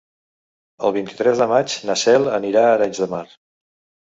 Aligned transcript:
El 0.87 0.95
vint-i-tres 0.95 1.41
de 1.41 1.47
maig 1.51 1.75
na 1.91 1.97
Cel 2.05 2.27
anirà 2.39 2.65
a 2.67 2.73
Arenys 2.79 3.03
de 3.05 3.11
Mar. 3.15 3.23